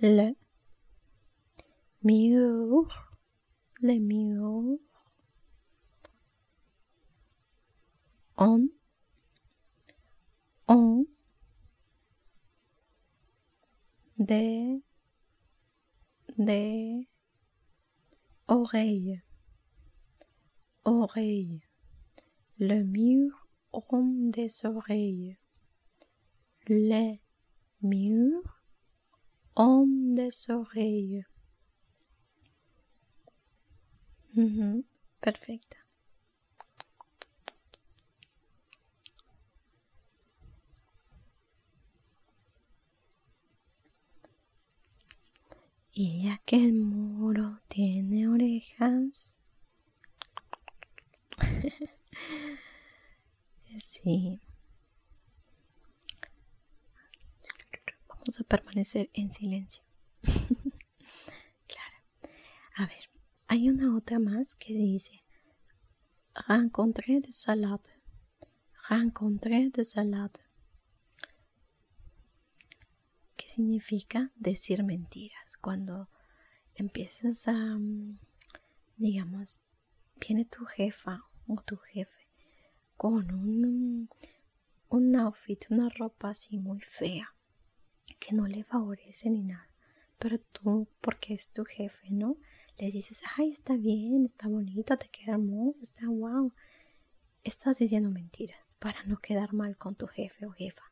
[0.01, 0.35] Le.
[2.03, 3.13] Mur.
[3.83, 4.92] Le mur.
[8.39, 8.69] On.
[10.69, 11.05] On.
[14.19, 14.83] Des.
[16.39, 17.09] Des.
[18.49, 19.23] Oreilles.
[20.85, 21.63] Oreilles.
[22.59, 25.37] Le mur ont des oreilles.
[26.69, 27.21] Les
[27.83, 28.63] murs
[29.57, 31.25] ont des oreilles.
[34.37, 34.85] Ujú,
[35.21, 35.82] Perfecta.
[45.93, 49.39] Y ya que el muro tiene orejas.
[53.79, 54.41] sí.
[58.09, 59.83] Vamos a permanecer en silencio.
[60.23, 61.99] claro.
[62.77, 63.11] A ver,
[63.49, 65.23] hay una otra más que dice
[66.49, 67.91] rencontré de salade.
[68.89, 70.41] Rencontré de salade.
[73.55, 75.57] Significa decir mentiras.
[75.61, 76.09] Cuando
[76.75, 78.19] empiezas a, mm,
[78.97, 79.63] digamos,
[80.17, 82.29] viene tu jefa o tu jefe
[82.97, 84.09] con un,
[84.89, 87.35] un outfit, una ropa así muy fea,
[88.19, 89.69] que no le favorece ni nada.
[90.19, 92.37] Pero tú, porque es tu jefe, ¿no?
[92.79, 96.53] Le dices, ay, está bien, está bonito, te queda hermoso, está wow.
[97.43, 100.92] Estás diciendo mentiras para no quedar mal con tu jefe o jefa.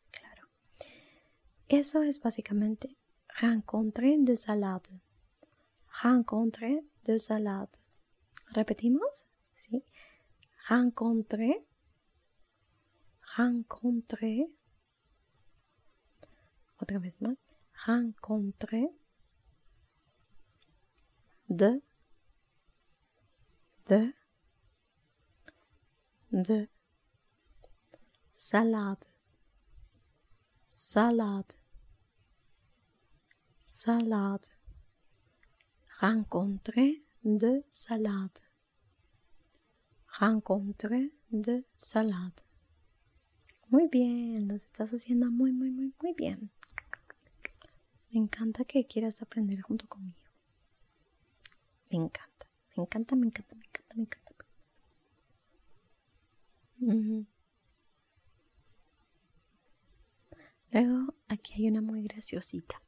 [1.71, 2.97] Eso es básicamente
[3.29, 5.01] rencontre de salade.
[6.03, 7.79] Rencontre de salade.
[8.51, 9.29] ¿Repetimos?
[9.55, 9.85] Sí.
[10.69, 11.65] Rencontre.
[13.37, 14.49] Rencontre.
[16.81, 17.41] Otra vez más.
[17.87, 18.91] Rencontre
[21.47, 21.85] de
[23.87, 24.17] de
[26.31, 26.69] de
[28.33, 29.07] salade
[30.71, 31.60] salade
[33.83, 34.49] salade
[36.03, 38.43] rencontrer de salade.
[40.21, 42.43] Rencontrer de salade.
[43.69, 46.51] Muy bien lo estás haciendo muy muy muy muy bien.
[48.11, 50.19] Me encanta que quieras aprender junto conmigo.
[51.91, 54.31] Me encanta, me encanta, me encanta, me encanta, me encanta.
[60.73, 62.83] Luego aquí hay una muy graciosita,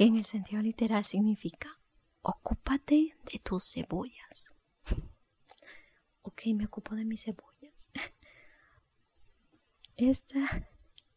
[0.00, 1.78] que en el sentido literal significa
[2.22, 4.54] ocúpate de tus cebollas.
[6.22, 7.90] ok, me ocupo de mis cebollas.
[9.98, 10.66] Esta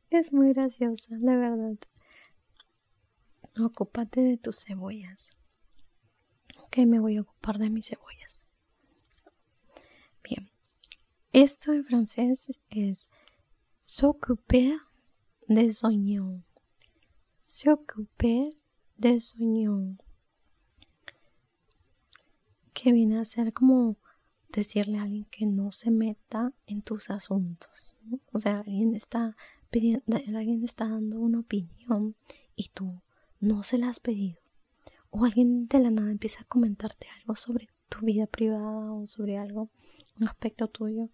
[0.09, 1.77] es muy graciosa, la verdad.
[3.57, 5.31] Ocúpate de tus cebollas
[6.69, 8.37] que me voy a ocupar de mis cebollas.
[10.25, 10.51] Bien,
[11.31, 13.09] esto en francés es
[13.81, 14.77] s'occuper
[15.47, 16.43] des oignons.
[17.39, 18.61] S'occuper
[19.03, 19.97] des oignons.
[22.73, 23.97] Que viene a ser como
[24.51, 27.95] decirle a alguien que no se meta en tus asuntos.
[28.31, 29.35] O sea, alguien está
[29.69, 30.03] pidiendo,
[30.35, 32.15] alguien está dando una opinión
[32.55, 33.01] y tú
[33.39, 34.43] no se la has pedido
[35.15, 39.37] o alguien de la nada empieza a comentarte algo sobre tu vida privada o sobre
[39.37, 39.69] algo,
[40.19, 41.09] un aspecto tuyo,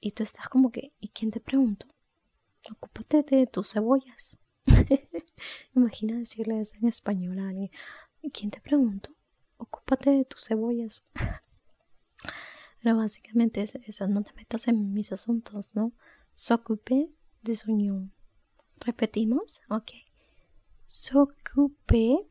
[0.00, 1.86] y tú estás como que, ¿y quién te preguntó?
[2.70, 4.38] Ocúpate de tus cebollas.
[5.74, 7.70] Imagina decirle eso en español a alguien.
[8.22, 9.14] ¿Y quién te preguntó?
[9.56, 11.04] Ocúpate de tus cebollas.
[12.82, 15.92] Pero básicamente es eso, no te metas en mis asuntos, ¿no?
[16.32, 17.08] S'occuper
[17.42, 18.10] de su
[18.78, 19.60] ¿Repetimos?
[19.68, 19.92] Ok.
[20.86, 22.26] S'occuper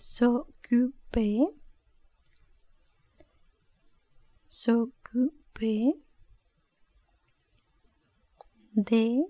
[0.00, 1.46] s'occuper,
[4.46, 5.94] s'occuper
[8.74, 9.24] des,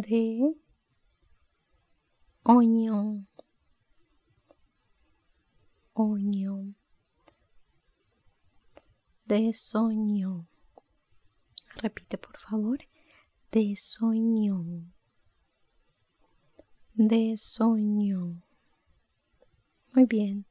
[0.00, 0.42] des
[2.44, 3.24] oignons,
[5.94, 6.72] oignons,
[9.26, 10.44] des oignons.
[11.82, 12.76] Repite por favor,
[13.52, 14.84] des oignons
[16.96, 18.36] de sueño.
[19.94, 20.44] Muy bien.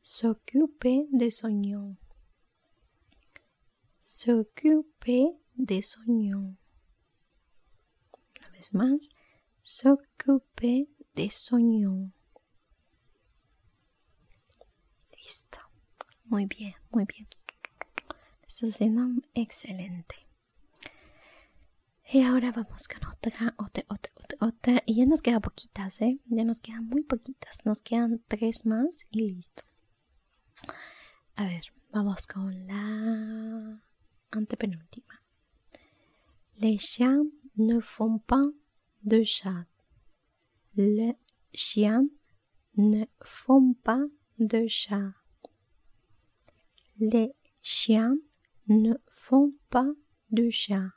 [0.00, 1.96] S'occupe de sueño.
[4.00, 6.56] S'occupe de sueño.
[8.64, 9.08] Vez más.
[9.60, 12.12] S'occupe de sueño.
[15.12, 15.58] Listo.
[16.24, 17.28] Muy bien, muy bien.
[18.46, 20.14] Estás haciendo excelente.
[22.10, 26.20] Y ahora vamos con otra, otra, otra, otra, Y ya nos quedan poquitas, ¿eh?
[26.26, 27.58] Ya nos quedan muy poquitas.
[27.66, 29.64] Nos quedan tres más y listo.
[31.36, 33.82] A ver, vamos con la
[34.30, 35.22] antepenúltima.
[36.56, 36.82] Les
[37.56, 38.44] ne font pas
[39.02, 39.66] de chat.
[40.76, 41.16] Les
[41.52, 42.08] chiens
[42.76, 44.04] ne font pas
[44.38, 45.14] de chat.
[46.98, 48.16] Les chiens
[48.68, 49.92] ne font pas
[50.30, 50.90] de chat.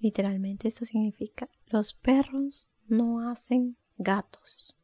[0.00, 4.76] Literalmente esto significa los perros no hacen gatos.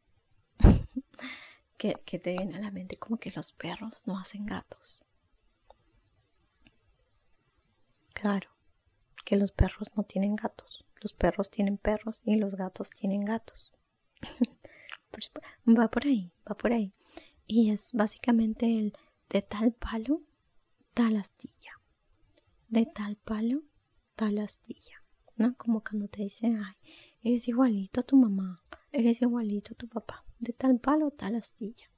[1.77, 2.97] ¿Qué, te viene a la mente?
[2.97, 5.05] Como que los perros no hacen gatos.
[8.13, 8.49] Claro,
[9.33, 10.85] que los perros no tienen gatos.
[11.01, 13.73] Los perros tienen perros y los gatos tienen gatos.
[15.67, 16.93] va por ahí, va por ahí.
[17.47, 18.93] Y es básicamente el
[19.31, 20.21] de tal palo,
[20.93, 21.81] tal astilla.
[22.69, 23.63] De tal palo,
[24.17, 25.03] tal astilla.
[25.37, 25.57] ¿no?
[25.57, 26.75] Como cuando te dicen, ay,
[27.23, 31.91] eres igualito a tu mamá, eres igualito a tu papá, de tal palo, tal astilla.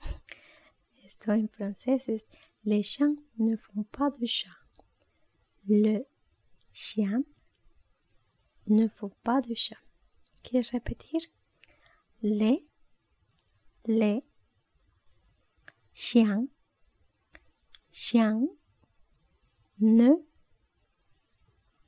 [1.02, 2.28] Esto en francés es
[2.62, 4.52] Les chiens ne font pas de chat.
[5.66, 6.11] Le
[6.72, 7.22] chien
[8.66, 9.78] ne faut pas de chat.
[10.42, 11.20] ¿Quieres repetir?
[12.22, 12.66] Les,
[13.86, 14.24] les,
[15.92, 16.46] chiens,
[17.90, 18.40] chiens,
[19.80, 20.12] ne,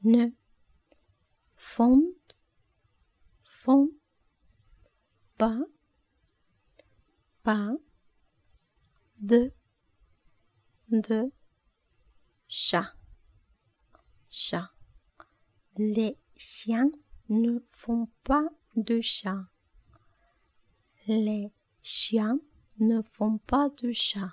[0.03, 0.31] ne,
[1.57, 2.03] font,
[3.45, 3.91] font,
[5.39, 5.61] pas,
[7.43, 7.71] pas,
[9.19, 9.53] de,
[10.91, 11.33] de,
[12.49, 12.95] chat,
[14.29, 14.74] chat.
[15.77, 16.91] Les chiens
[17.29, 19.49] ne font pas de chat.
[21.09, 21.53] Les
[21.83, 22.39] chiens
[22.79, 24.33] ne font pas de chat.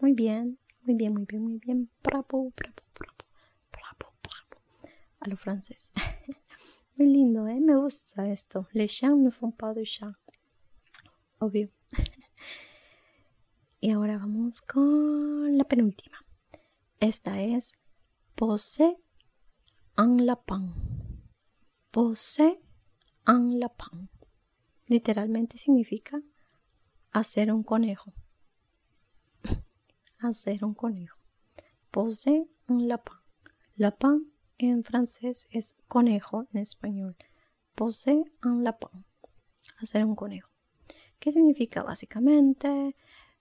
[0.00, 0.56] Muy bien,
[0.86, 1.90] muy bien, muy bien, muy bien.
[2.02, 3.24] Bravo, bravo, bravo,
[3.70, 4.62] bravo, bravo.
[5.20, 5.92] A lo francés.
[6.96, 7.60] muy lindo, ¿eh?
[7.60, 8.66] Me gusta esto.
[8.72, 10.14] Les chiens ne font pas de chat.
[11.38, 11.68] Obvio.
[13.80, 16.24] y ahora vamos con la penúltima.
[16.98, 17.72] Esta es
[18.34, 18.96] pose
[19.98, 20.72] un lapin.
[21.90, 22.60] Pose
[23.26, 24.08] un lapin.
[24.86, 26.22] Literalmente significa
[27.10, 28.14] hacer un conejo.
[30.20, 31.18] hacer un conejo.
[31.90, 33.16] Pose un lapin.
[33.74, 37.16] Lapin en francés es conejo en español.
[37.74, 39.04] Pose un lapin.
[39.82, 40.50] Hacer un conejo.
[41.18, 42.94] ¿Qué significa básicamente?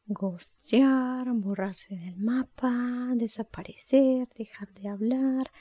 [0.08, 5.52] Gostear, borrarse del mapa, desaparecer, dejar de hablar,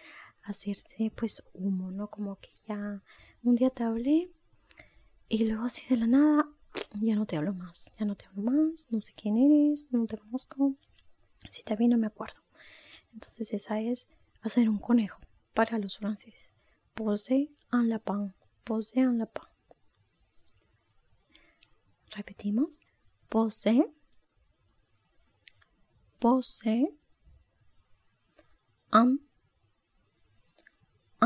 [0.46, 2.08] hacerse pues humo, ¿no?
[2.08, 3.02] Como que ya
[3.42, 4.30] un día te hablé
[5.28, 6.48] y luego así de la nada
[7.00, 10.06] ya no te hablo más, ya no te hablo más, no sé quién eres, no
[10.06, 10.74] te conozco,
[11.50, 12.40] si te vi no me acuerdo.
[13.12, 14.08] Entonces esa es
[14.42, 15.20] hacer un conejo
[15.54, 16.50] para los franceses.
[16.94, 18.34] Pose en la pan,
[18.64, 19.48] pose en la pan.
[22.10, 22.80] Repetimos,
[23.28, 23.92] pose,
[26.18, 26.94] pose
[28.92, 29.25] en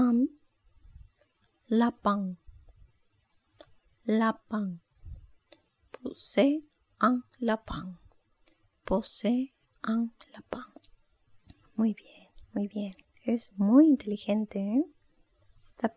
[0.01, 0.41] un
[1.69, 2.39] lapin.
[4.05, 4.81] Lapin.
[5.91, 6.63] Poser
[7.03, 7.99] un lapin.
[8.85, 9.53] Poser
[9.87, 10.73] un lapin.
[11.77, 12.97] Muy bien, muy bien.
[13.25, 14.85] Eres muy inteligente, ¿eh?
[15.63, 15.95] Está,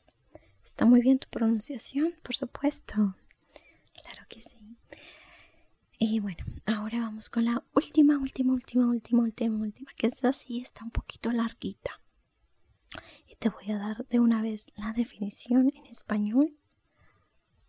[0.64, 3.16] está muy bien tu pronunciación, por supuesto.
[3.94, 4.78] Claro que sí.
[5.98, 10.60] Y bueno, ahora vamos con la última, última, última, última, última, última, que es así,
[10.60, 12.03] está un poquito larguita
[13.44, 16.58] te voy a dar de una vez la definición en español.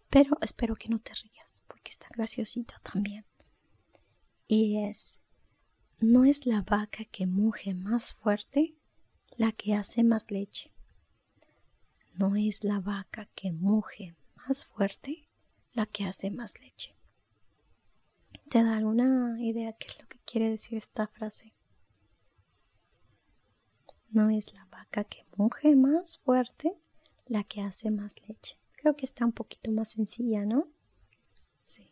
[0.09, 3.27] Pero espero que no te rías porque está graciosita también.
[4.47, 5.21] Y es,
[5.99, 8.77] no es la vaca que muge más fuerte
[9.37, 10.73] la que hace más leche.
[12.13, 15.29] No es la vaca que muge más fuerte
[15.73, 16.95] la que hace más leche.
[18.49, 21.54] ¿Te da alguna idea qué es lo que quiere decir esta frase?
[24.15, 26.73] No es la vaca que muge más fuerte
[27.27, 28.57] la que hace más leche.
[28.77, 30.69] Creo que está un poquito más sencilla, ¿no?
[31.65, 31.89] Sí.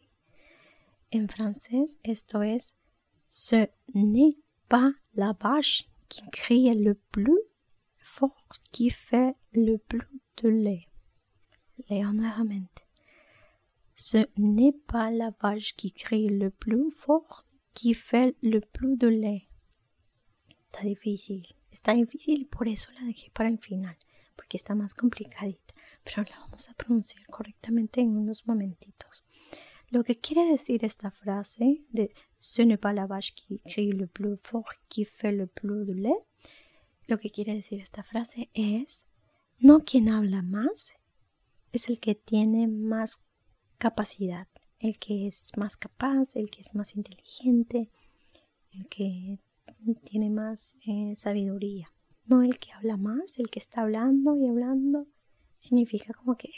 [1.11, 2.77] En francés esto es
[3.29, 7.41] Ce n'est pas la vache qui crie le plus
[7.99, 10.87] fort qui fait le plus de lait.
[11.91, 12.87] Leo nuevamente.
[13.97, 17.45] Ce n'est pas la vache qui crie le plus fort
[17.75, 19.49] qui fait le plus de lait.
[20.70, 21.49] Está difícil.
[21.73, 23.97] Está difícil, por eso la dejé para el final,
[24.37, 29.25] porque está más complicadita, pero la vamos a pronunciar correctamente en unos momentitos.
[29.89, 34.07] Lo que quiere decir esta frase de Ce n'est pas la vache qui crie le
[34.07, 36.23] plus fort qui fait le plus de lait,
[37.09, 39.07] lo que quiere decir esta frase es
[39.59, 40.93] no quien habla más,
[41.73, 43.20] es el que tiene más
[43.79, 44.49] capacidad,
[44.79, 47.91] el que es más capaz, el que es más inteligente,
[48.73, 49.39] el que
[50.05, 51.93] tiene más eh, sabiduría.
[52.24, 55.07] No el que habla más, el que está hablando y hablando,
[55.59, 56.51] significa como que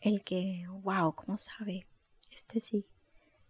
[0.00, 1.86] el que, wow, como sabe,
[2.30, 2.86] este sí.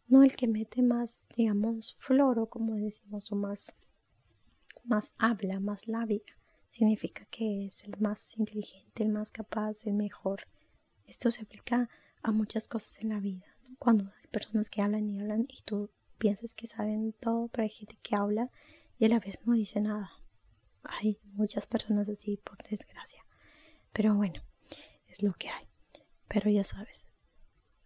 [0.09, 3.73] No el que mete más, digamos, floro, como decimos, o más,
[4.83, 6.21] más habla, más labia.
[6.69, 10.49] Significa que es el más inteligente, el más capaz, el mejor.
[11.07, 11.89] Esto se aplica
[12.23, 13.47] a muchas cosas en la vida.
[13.79, 15.91] Cuando hay personas que hablan y hablan y tú
[16.21, 18.51] piensas que saben todo, pero hay gente que habla
[18.99, 20.13] y a la vez no dice nada.
[20.83, 23.25] Hay muchas personas así, por desgracia.
[23.93, 24.43] Pero bueno,
[25.09, 25.67] es lo que hay.
[26.29, 27.09] Pero ya sabes,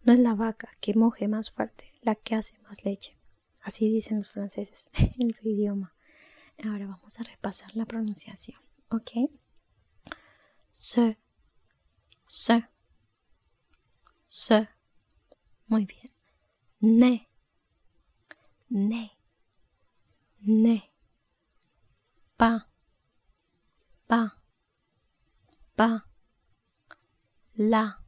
[0.02, 3.16] no es la vaca que moje más fuerte la que hace más leche.
[3.62, 5.94] Así dicen los franceses en su idioma.
[6.64, 8.60] Ahora vamos a repasar la pronunciación,
[8.90, 9.30] ¿ok?
[10.72, 11.18] Se,
[12.26, 12.68] se,
[14.28, 14.68] se.
[15.66, 16.12] Muy bien.
[16.80, 17.28] Ne,
[18.74, 19.08] ne,
[20.42, 20.78] ne
[22.36, 22.66] pas,
[24.08, 24.34] pas,
[25.76, 26.02] pas,
[27.56, 28.00] la,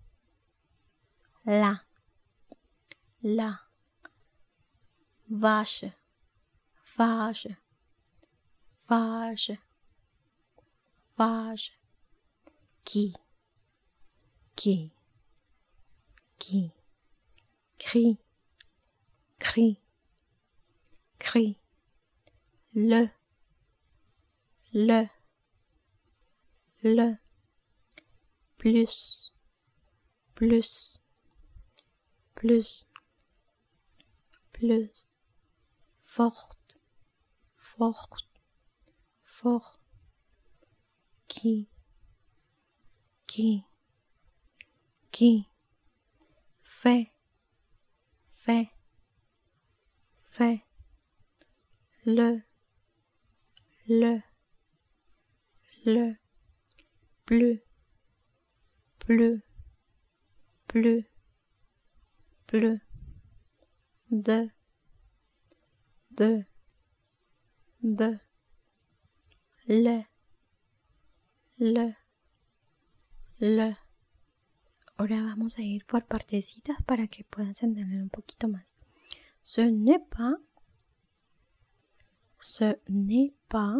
[1.44, 1.84] la,
[3.22, 3.60] la,
[5.28, 5.84] vache,
[6.96, 7.46] vache,
[8.88, 9.52] vache,
[11.16, 11.78] vache,
[12.84, 13.14] qui,
[14.56, 14.90] qui,
[16.40, 16.72] qui,
[17.78, 18.18] cri,
[19.38, 19.80] cri,
[22.74, 23.08] le,
[24.72, 25.08] le,
[26.82, 27.16] le,
[28.58, 29.32] plus,
[30.34, 31.02] plus,
[32.34, 32.86] plus,
[34.52, 34.90] plus,
[36.00, 36.78] forte,
[37.56, 38.42] forte,
[39.24, 39.80] fort,
[41.26, 41.68] qui,
[43.26, 43.64] qui,
[45.10, 45.48] qui,
[46.60, 47.12] fait,
[48.30, 48.70] fait,
[50.22, 50.65] fait,
[52.06, 52.40] le,
[53.88, 54.22] le,
[55.84, 56.16] le,
[57.24, 57.62] plus,
[59.00, 59.42] plus,
[60.68, 61.04] plus,
[62.46, 62.80] plus,
[64.10, 64.50] de,
[66.12, 66.46] de,
[67.82, 68.20] de,
[69.66, 70.04] le,
[71.58, 71.92] le,
[73.40, 73.76] le.
[74.96, 78.76] Ahora vamos a ir por partecitas para que puedas entender un poquito más.
[79.42, 80.36] Ce n'est pas,
[82.40, 83.76] ce n'est pas,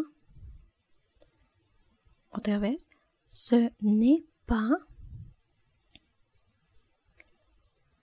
[2.47, 2.79] vez,
[3.29, 4.71] ce n'est pas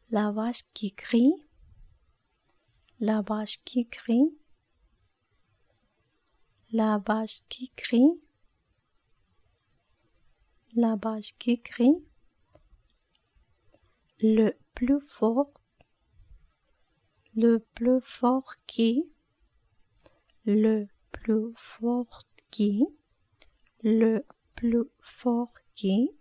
[0.10, 1.34] la vache qui crie,
[2.99, 4.38] la vache qui crie,
[6.72, 8.22] la vache qui crie,
[10.76, 11.95] la vache qui crie,
[14.20, 15.51] le plus fort,
[17.36, 19.12] le plus fort qui,
[20.46, 22.20] le plus fort
[22.52, 22.86] qui,
[23.82, 24.26] le
[24.56, 26.12] plus fort qui,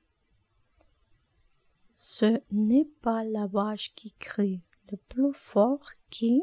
[1.96, 4.62] ce n'est pas la vache qui crie.
[4.90, 6.42] Le plus fort qui,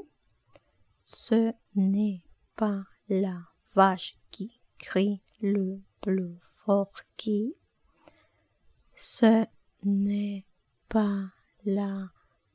[1.03, 2.23] ce n'est
[2.55, 3.41] pas la
[3.75, 5.21] vache qui crie.
[5.41, 7.55] Le plus fort qui,
[8.95, 9.45] ce
[9.83, 10.45] n'est
[10.87, 11.31] pas
[11.65, 12.09] la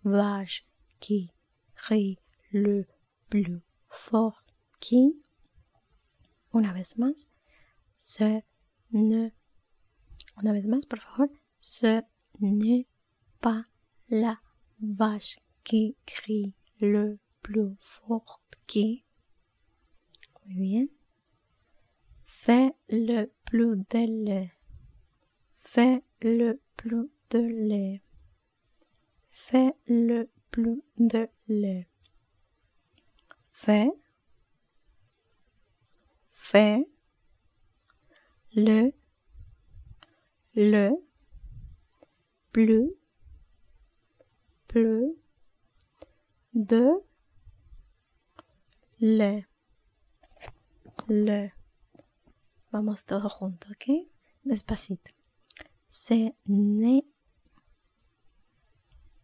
[0.04, 0.66] vache
[1.00, 1.30] qui
[1.74, 2.18] crie.
[2.52, 2.86] Le
[3.28, 4.43] plus fort
[4.84, 5.18] qui,
[6.52, 7.30] una vez más,
[7.96, 8.44] ce
[8.90, 9.32] ne,
[10.36, 12.02] una vez más, por favor, ce
[12.38, 12.86] n'est
[13.40, 13.64] pas
[14.10, 14.42] la
[14.80, 19.06] vache qui crie le plus fort qui.
[20.44, 20.86] Muy bien.
[22.24, 24.52] Fais le plus de lait.
[25.52, 28.02] Fais le plus de lait.
[29.28, 31.88] Fais le plus de lait.
[33.50, 33.90] Fais.
[36.54, 36.86] Fais.
[38.54, 38.92] Le.
[40.54, 40.92] Le.
[42.52, 42.92] Plus.
[44.68, 45.16] Plus.
[46.54, 46.92] De.
[49.00, 49.42] Le.
[51.08, 51.50] Le.
[52.70, 53.90] Vamos todos juntos, ¿ok?
[54.44, 55.12] Despacito.
[55.88, 57.04] Ce n'est.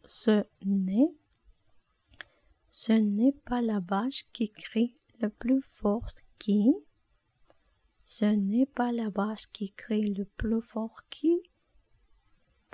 [0.04, 1.14] Ce n'est.
[2.72, 6.06] Ce n'est pas la vache qui crie le plus fort
[6.40, 6.74] qui.
[8.12, 11.44] Ce n'est pas la vache qui crie le plus fort qui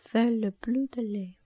[0.00, 1.36] fait le plus de lait.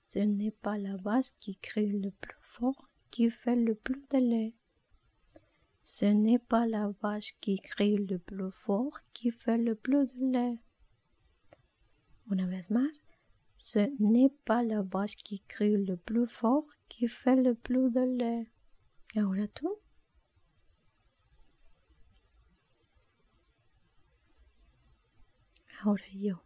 [0.00, 4.16] Ce n'est pas la vache qui crie le plus fort qui fait le plus de
[4.16, 4.54] lait.
[5.82, 10.32] Ce n'est pas la vache qui crie le plus fort qui fait le plus de
[10.32, 10.58] lait.
[12.30, 13.02] Una vez más,
[13.58, 18.00] ce n'est pas la vache qui crie le plus fort qui fait le plus de
[18.00, 18.50] lait.
[19.14, 19.68] Ahora tú?
[25.82, 26.42] Ahora yo.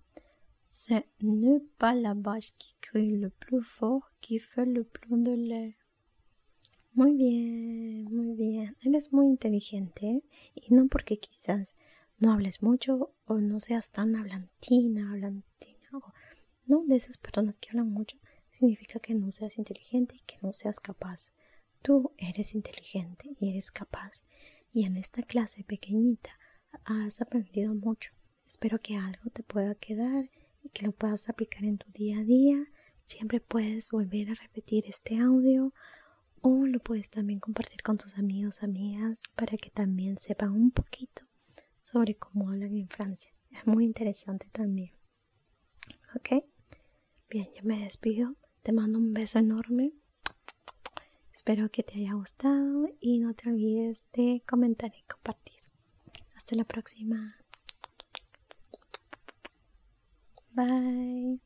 [0.69, 5.33] Ce n'est pas la vache qui crie le plus fort qui fait le plus de
[5.33, 5.77] lait.
[6.95, 8.77] Muy bien, muy bien.
[8.85, 10.23] Eres muy inteligente
[10.55, 11.77] y no porque quizás
[12.19, 16.13] no hables mucho o no seas tan hablantina, hablantina o
[16.67, 18.17] no de esas personas que hablan mucho,
[18.51, 21.33] significa que no seas inteligente y que no seas capaz.
[21.83, 24.23] Tú eres inteligente y eres capaz.
[24.73, 26.39] Y en esta clase pequeñita
[26.85, 28.13] has aprendido mucho.
[28.55, 30.31] Espero que algo te pueda quedar
[30.63, 32.65] y que lo puedas aplicar en tu día a día.
[33.03, 35.75] Siempre puedes volver a repetir este audio
[36.41, 41.25] o lo puedes también compartir con tus amigos, amigas, para que también sepan un poquito
[41.81, 43.33] sobre cómo hablan en Francia.
[43.51, 44.93] Es muy interesante también.
[46.15, 46.45] ¿Ok?
[47.29, 48.37] Bien, yo me despido.
[48.63, 49.95] Te mando un beso enorme.
[51.33, 55.59] Espero que te haya gustado y no te olvides de comentar y compartir.
[56.37, 57.37] Hasta la próxima.
[60.55, 61.44] Bye.